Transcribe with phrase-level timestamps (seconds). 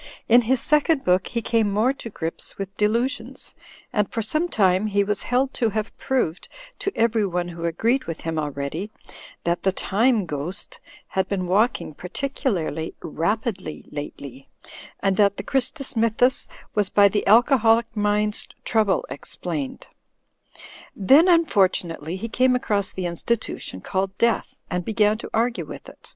[0.28, 3.56] ''In his second book he came more to grips with delusions,
[3.92, 6.46] and for some time he was held to have proved
[6.78, 8.92] (to everyone who agreed with him already)
[9.42, 14.48] that the Time Ghost had been walking particularly "rapidly, lately;
[15.00, 16.46] and that the Christus Msrthus
[16.76, 19.88] was by the aJcoholic mind's trouble explained."
[20.94, 26.12] Then, unfortunately, he came across the institution called Death, and began to argue with it.